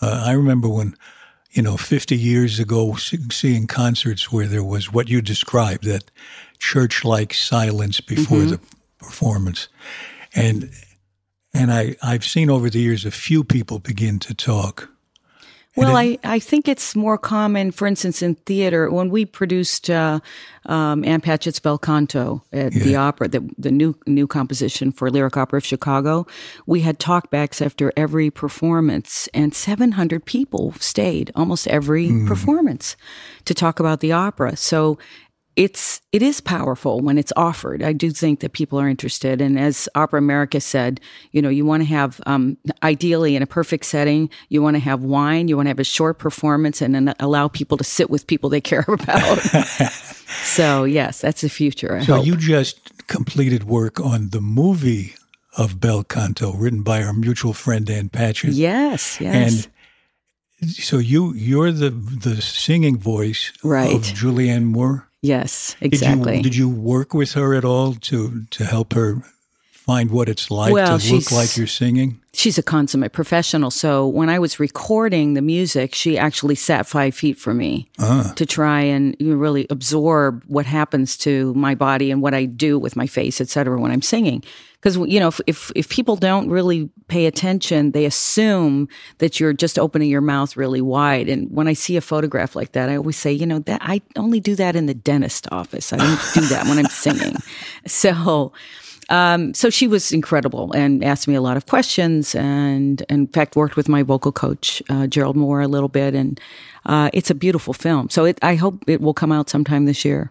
[0.00, 0.96] Uh, I remember when,
[1.50, 6.10] you know, fifty years ago, seeing concerts where there was what you described that
[6.58, 8.50] church-like silence before Mm-hmm.
[8.50, 8.60] the
[8.98, 9.68] performance,
[10.34, 10.70] and
[11.54, 14.90] and I I've seen over the years a few people begin to talk.
[15.78, 18.90] Well, I, I think it's more common, for instance, in theater.
[18.90, 20.20] When we produced uh,
[20.66, 25.36] um, Ann Patchett's Bel Canto at the opera, the, the new new composition for Lyric
[25.36, 26.26] Opera of Chicago,
[26.66, 32.96] we had talkbacks after every performance, and 700 people stayed almost every performance
[33.44, 34.56] to talk about the opera.
[34.56, 34.98] So
[35.58, 37.82] it's it is powerful when it's offered.
[37.82, 41.00] I do think that people are interested, and as Opera America said,
[41.32, 44.80] you know, you want to have um, ideally in a perfect setting, you want to
[44.80, 48.08] have wine, you want to have a short performance, and then allow people to sit
[48.08, 49.38] with people they care about.
[50.44, 51.96] so yes, that's the future.
[51.96, 52.26] I So hope.
[52.26, 55.14] you just completed work on the movie
[55.56, 58.52] of Bel Canto, written by our mutual friend Ann Patchett.
[58.54, 59.66] yes, yes.
[60.62, 63.92] And so you you're the the singing voice Right.
[63.94, 65.07] of Julianne Moore.
[65.22, 66.36] Yes, Did exactly.
[66.38, 69.22] you did you work with her at all to to help her
[69.88, 72.20] find what it's like Well, to look like you're singing?
[72.34, 73.70] She's a consummate professional.
[73.70, 78.34] So when I was recording the music, she actually sat five feet from me ah.
[78.36, 82.96] to try and really absorb what happens to my body and what I do with
[82.96, 84.44] my face, et cetera, when I'm singing.
[84.74, 89.54] Because you know, if, if if people don't really pay attention, they assume that you're
[89.54, 91.30] just opening your mouth really wide.
[91.30, 94.02] And when I see a photograph like that, I always say, you know, that I
[94.16, 95.92] only do that in the dentist office.
[95.94, 97.36] I don't do that when I'm singing.
[97.86, 98.52] So.
[99.10, 103.56] Um, so she was incredible and asked me a lot of questions and, in fact,
[103.56, 106.14] worked with my vocal coach, uh, Gerald Moore, a little bit.
[106.14, 106.38] And
[106.84, 108.10] uh, it's a beautiful film.
[108.10, 110.30] So it, I hope it will come out sometime this year.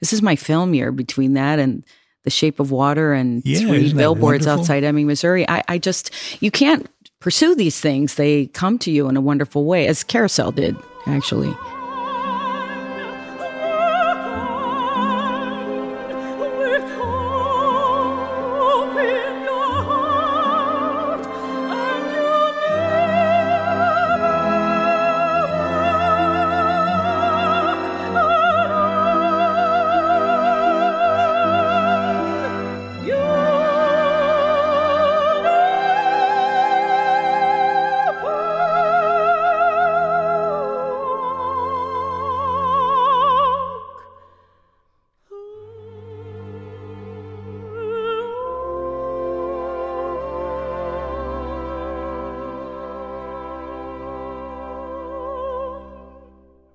[0.00, 1.82] This is my film year between that and
[2.24, 4.60] The Shape of Water and Yeah, three billboards wonderful?
[4.62, 5.48] outside Ebbing, Missouri.
[5.48, 6.10] I, I just,
[6.42, 6.88] you can't
[7.20, 8.14] pursue these things.
[8.16, 11.54] They come to you in a wonderful way, as Carousel did, actually.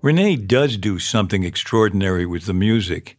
[0.06, 3.18] Renee does do something extraordinary with the music.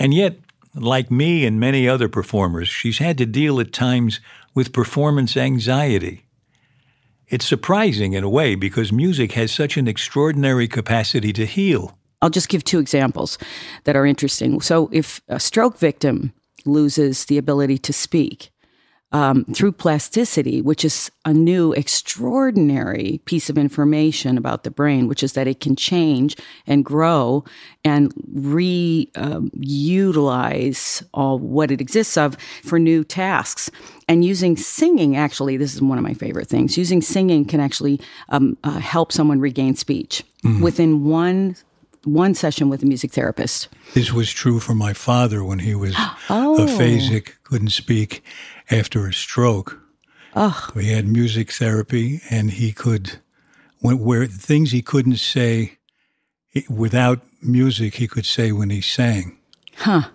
[0.00, 0.36] And yet,
[0.74, 4.18] like me and many other performers, she's had to deal at times
[4.52, 6.24] with performance anxiety.
[7.28, 11.96] It's surprising in a way because music has such an extraordinary capacity to heal.
[12.20, 13.38] I'll just give two examples
[13.84, 14.60] that are interesting.
[14.60, 16.32] So, if a stroke victim
[16.64, 18.50] loses the ability to speak,
[19.12, 25.22] um, through plasticity, which is a new extraordinary piece of information about the brain, which
[25.22, 27.42] is that it can change and grow
[27.84, 29.12] and reutilize
[31.02, 33.70] um, all what it exists of for new tasks.
[34.08, 36.76] And using singing, actually, this is one of my favorite things.
[36.76, 40.62] Using singing can actually um, uh, help someone regain speech mm-hmm.
[40.62, 41.56] within one
[42.04, 43.68] one session with a music therapist.
[43.92, 45.94] This was true for my father when he was
[46.30, 46.56] oh.
[46.58, 48.22] aphasic, couldn't speak
[48.70, 49.80] after a stroke.
[50.34, 50.70] Oh.
[50.74, 53.18] He had music therapy, and he could,
[53.80, 55.78] when, where things he couldn't say
[56.68, 59.38] without music, he could say when he sang.
[59.76, 60.08] Huh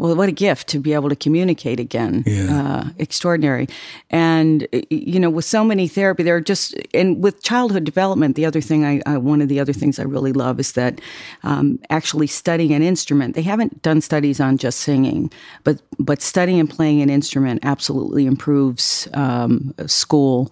[0.00, 2.24] well, what a gift to be able to communicate again.
[2.24, 2.48] Yeah.
[2.50, 3.68] Uh, extraordinary.
[4.08, 8.46] And, you know, with so many therapy, there are just, and with childhood development, the
[8.46, 11.02] other thing I, I one of the other things I really love is that
[11.42, 15.30] um, actually studying an instrument, they haven't done studies on just singing,
[15.64, 20.50] but, but studying and playing an instrument absolutely improves um, school.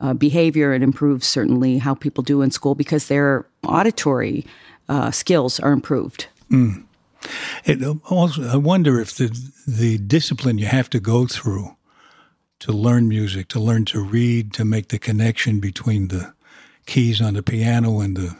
[0.00, 4.46] Uh, behavior and improves certainly how people do in school because their auditory
[4.88, 6.28] uh, skills are improved.
[6.52, 6.84] Mm.
[7.64, 9.28] It also, I wonder if the
[9.66, 11.76] the discipline you have to go through
[12.60, 16.34] to learn music, to learn to read, to make the connection between the
[16.86, 18.36] keys on the piano and the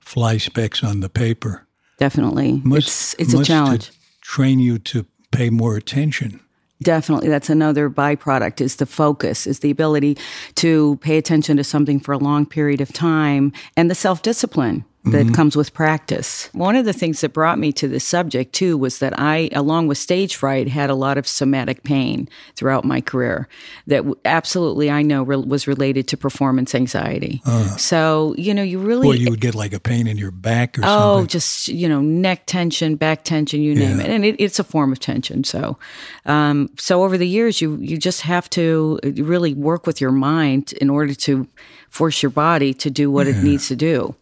[0.00, 1.66] fly specks on the paper.
[1.98, 3.90] Definitely, must, it's it's a challenge.
[4.20, 6.40] train you to pay more attention.
[6.82, 8.60] Definitely, that's another byproduct.
[8.60, 10.18] Is the focus, is the ability
[10.56, 14.84] to pay attention to something for a long period of time, and the self discipline
[15.04, 15.34] that mm-hmm.
[15.34, 16.48] comes with practice.
[16.52, 19.88] One of the things that brought me to this subject too was that I, along
[19.88, 23.48] with stage fright, had a lot of somatic pain throughout my career
[23.88, 27.42] that absolutely I know re- was related to performance anxiety.
[27.44, 29.08] Uh, so, you know, you really.
[29.08, 31.24] Or you would get like a pain in your back or oh, something.
[31.24, 34.04] Oh, just, you know, neck tension, back tension, you name yeah.
[34.04, 34.10] it.
[34.10, 35.42] And it, it's a form of tension.
[35.42, 35.78] So,
[36.26, 40.74] um, so over the years, you, you just have to really work with your mind
[40.74, 41.48] in order to
[41.88, 43.32] force your body to do what yeah.
[43.32, 44.14] it needs to do.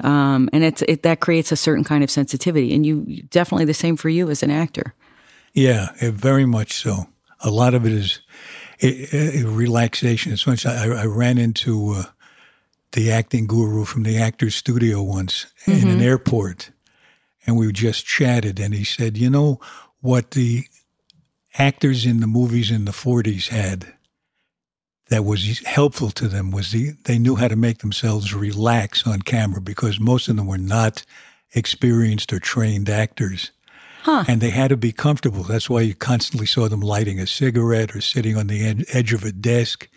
[0.00, 3.74] Um, and it's it, that creates a certain kind of sensitivity, and you definitely the
[3.74, 4.94] same for you as an actor.
[5.54, 7.06] Yeah, very much so.
[7.40, 8.20] A lot of it is
[8.78, 10.32] it, it, relaxation.
[10.32, 10.66] As much.
[10.66, 12.04] I, I ran into uh,
[12.92, 15.72] the acting guru from the Actors Studio once mm-hmm.
[15.72, 16.02] in an mm-hmm.
[16.02, 16.70] airport,
[17.46, 19.60] and we just chatted, and he said, "You know
[20.00, 20.64] what the
[21.54, 23.94] actors in the movies in the '40s had."
[25.08, 29.22] That was helpful to them was the, they knew how to make themselves relax on
[29.22, 31.04] camera because most of them were not
[31.54, 33.50] experienced or trained actors.
[34.02, 34.24] Huh.
[34.28, 35.42] And they had to be comfortable.
[35.42, 39.12] That's why you constantly saw them lighting a cigarette or sitting on the ed- edge
[39.12, 39.88] of a desk,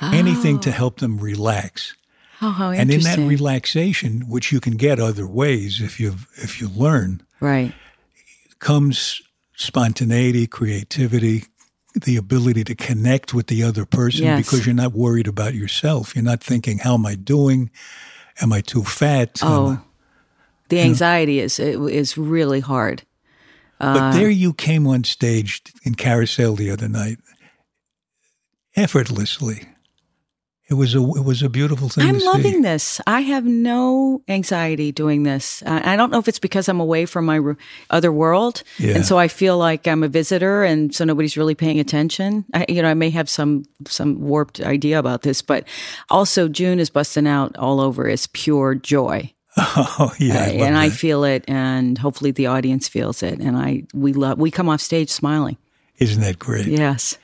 [0.00, 0.10] oh.
[0.14, 0.72] anything to oh.
[0.72, 1.94] help them relax.
[2.42, 6.58] Oh, how and in that relaxation, which you can get other ways if you if
[6.58, 7.74] you learn, right,
[8.60, 9.20] comes
[9.56, 11.44] spontaneity, creativity,
[11.94, 14.44] the ability to connect with the other person yes.
[14.44, 16.14] because you're not worried about yourself.
[16.14, 17.70] You're not thinking, "How am I doing?
[18.40, 19.80] Am I too fat?" Oh,
[20.68, 21.44] the anxiety know?
[21.44, 23.02] is is really hard.
[23.78, 27.18] But uh, there you came on stage in Carousel the other night,
[28.76, 29.66] effortlessly.
[30.70, 32.08] It was a it was a beautiful thing.
[32.08, 32.60] I'm loving see.
[32.62, 33.00] this.
[33.04, 35.64] I have no anxiety doing this.
[35.66, 37.40] I don't know if it's because I'm away from my
[37.90, 38.94] other world, yeah.
[38.94, 42.44] and so I feel like I'm a visitor, and so nobody's really paying attention.
[42.54, 45.66] I, you know, I may have some some warped idea about this, but
[46.08, 49.32] also June is busting out all over as pure joy.
[49.56, 50.82] Oh yeah, uh, I and that.
[50.82, 54.68] I feel it, and hopefully the audience feels it, and I we love we come
[54.68, 55.56] off stage smiling.
[55.98, 56.66] Isn't that great?
[56.68, 57.18] Yes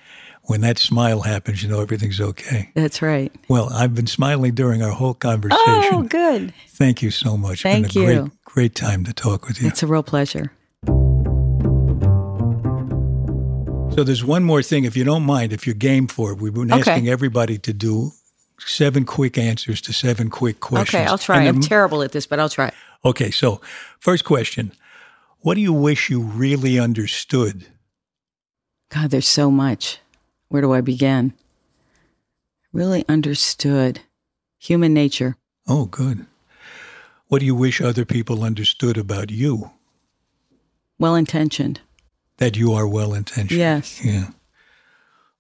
[0.47, 2.71] when that smile happens, you know everything's okay.
[2.75, 3.33] That's right.
[3.49, 5.61] Well, I've been smiling during our whole conversation.
[5.67, 6.55] Oh, good.
[6.69, 7.63] Thank you so much.
[7.63, 8.21] Thank it's been a you.
[8.21, 9.69] Great, great time to talk with you.
[9.69, 10.53] It's a real pleasure.
[13.97, 16.39] So there's one more thing, if you don't mind, if you're game for it.
[16.39, 16.91] We've been okay.
[16.93, 18.13] asking everybody to do
[18.61, 21.01] seven quick answers to seven quick questions.
[21.01, 21.43] Okay, I'll try.
[21.45, 22.73] I'm terrible at this, but I'll try.
[23.05, 23.61] Okay, so
[23.99, 24.73] first question.
[25.41, 27.67] What do you wish you really understood?
[28.91, 29.99] God, there's so much
[30.49, 31.35] where do I begin?
[32.73, 34.01] Really understood
[34.59, 35.37] human nature.
[35.69, 36.27] Oh, good.
[37.29, 39.71] What do you wish other people understood about you?
[40.99, 41.81] Well intentioned.
[42.39, 43.59] That you are well intentioned.
[43.59, 44.05] Yes.
[44.05, 44.29] Yeah.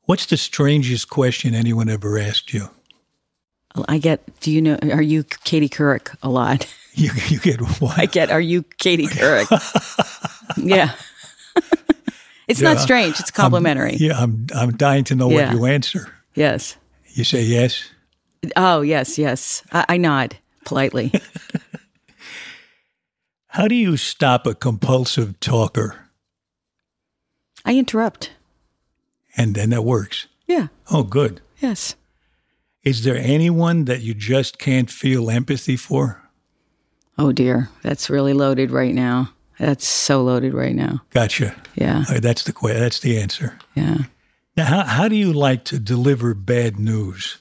[0.03, 2.71] What's the strangest question anyone ever asked you?
[3.89, 6.73] I get, do you know, are you Katie Couric a lot?
[6.99, 7.99] You, you get what?
[7.99, 9.47] I get, are you Katie Couric?
[10.57, 10.95] yeah.
[12.49, 13.19] It's yeah, not strange.
[13.21, 13.95] It's complimentary.
[13.95, 15.49] I'm, yeah, I'm I'm dying to know yeah.
[15.49, 16.13] what you answer.
[16.35, 16.77] Yes.
[17.09, 17.91] You say yes.
[18.57, 19.63] Oh yes, yes.
[19.73, 21.13] I, I nod politely.
[23.49, 26.11] How do you stop a compulsive talker?
[27.65, 28.33] I interrupt.
[29.37, 30.27] And then that works.
[30.47, 30.69] Yeah.
[30.91, 31.41] Oh, good.
[31.59, 31.97] Yes.
[32.85, 36.23] Is there anyone that you just can't feel empathy for?
[37.19, 39.31] Oh dear, that's really loaded right now.
[39.59, 41.03] That's so loaded right now.
[41.11, 41.55] Gotcha.
[41.75, 42.05] Yeah.
[42.11, 43.59] Right, that's the que- That's the answer.
[43.75, 43.99] Yeah.
[44.57, 47.39] Now, how, how do you like to deliver bad news?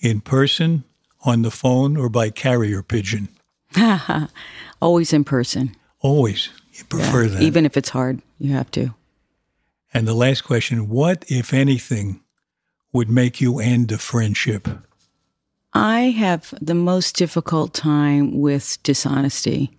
[0.00, 0.84] In person,
[1.24, 3.28] on the phone, or by carrier pigeon?
[4.80, 5.74] Always in person.
[6.00, 6.48] Always.
[6.72, 7.28] You prefer Yeah.
[7.34, 7.42] that.
[7.42, 8.94] Even if it's hard, you have to.
[9.92, 12.20] and the last question What, if anything,
[12.92, 14.68] would make you end a friendship?
[15.72, 19.70] I have the most difficult time with dishonesty,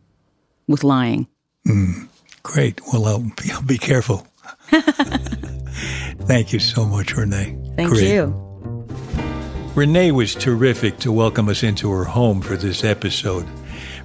[0.67, 1.27] with lying.
[1.67, 2.07] Mm.
[2.43, 2.81] Great.
[2.91, 4.27] Well, I'll be, I'll be careful.
[4.71, 7.57] Thank you so much, Renee.
[7.75, 8.11] Thank Great.
[8.11, 8.87] you.
[9.75, 13.47] Renee was terrific to welcome us into her home for this episode.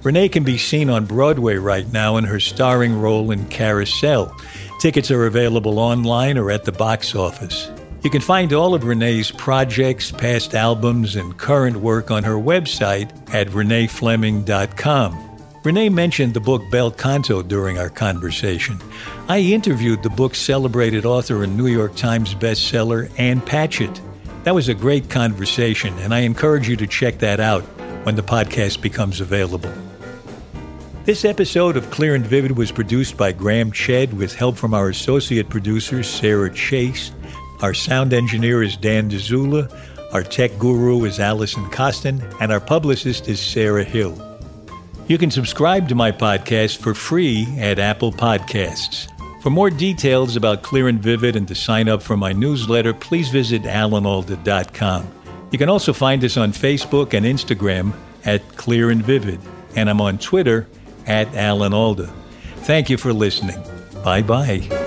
[0.03, 4.33] Renee can be seen on Broadway right now in her starring role in Carousel.
[4.79, 7.69] Tickets are available online or at the box office.
[8.03, 13.09] You can find all of Renee's projects, past albums, and current work on her website
[13.33, 15.26] at reneefleming.com.
[15.67, 18.79] Renee mentioned the book Bel Canto during our conversation.
[19.27, 23.99] I interviewed the book's celebrated author and New York Times bestseller, Ann Patchett.
[24.45, 27.63] That was a great conversation, and I encourage you to check that out
[28.05, 29.73] when the podcast becomes available.
[31.03, 34.87] This episode of Clear and Vivid was produced by Graham Chedd with help from our
[34.87, 37.11] associate producer, Sarah Chase.
[37.61, 39.69] Our sound engineer is Dan Dzula.
[40.13, 44.26] Our tech guru is Allison Costin, and our publicist is Sarah Hill.
[45.07, 49.07] You can subscribe to my podcast for free at Apple Podcasts.
[49.41, 53.29] For more details about Clear and Vivid and to sign up for my newsletter, please
[53.29, 55.07] visit alanalda.com.
[55.51, 57.93] You can also find us on Facebook and Instagram
[58.25, 59.39] at Clear and Vivid,
[59.77, 60.67] and I'm on Twitter
[61.05, 62.07] at Alan Alda.
[62.63, 63.63] Thank you for listening.
[64.03, 64.86] Bye bye.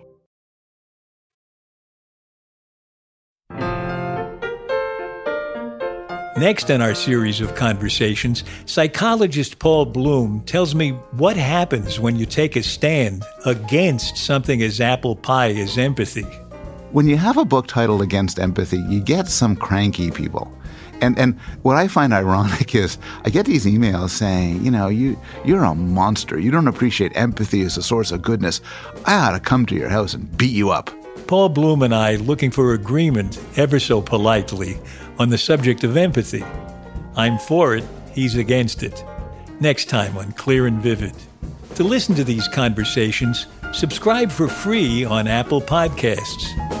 [6.41, 12.25] Next in our series of conversations, psychologist Paul Bloom tells me what happens when you
[12.25, 16.23] take a stand against something as apple pie as empathy.
[16.93, 20.51] When you have a book titled Against Empathy, you get some cranky people.
[20.99, 25.19] And and what I find ironic is I get these emails saying, you know, you
[25.45, 26.39] you're a monster.
[26.39, 28.61] You don't appreciate empathy as a source of goodness.
[29.05, 30.89] I ought to come to your house and beat you up.
[31.31, 34.77] Paul Bloom and I looking for agreement, ever so politely,
[35.17, 36.43] on the subject of empathy.
[37.15, 39.01] I'm for it, he's against it.
[39.61, 41.15] Next time on Clear and Vivid.
[41.75, 46.80] To listen to these conversations, subscribe for free on Apple Podcasts.